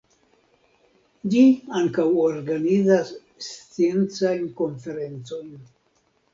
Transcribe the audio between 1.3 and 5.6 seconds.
Ĝi ankaŭ organizas sciencajn konferencojn.